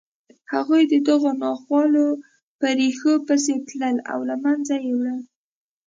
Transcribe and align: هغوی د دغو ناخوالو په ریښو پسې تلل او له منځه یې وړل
هغوی 0.53 0.83
د 0.87 0.93
دغو 1.07 1.31
ناخوالو 1.43 2.07
په 2.59 2.67
ریښو 2.77 3.13
پسې 3.27 3.53
تلل 3.67 3.97
او 4.11 4.19
له 4.29 4.35
منځه 4.43 4.75
یې 4.83 4.91
وړل 4.95 5.21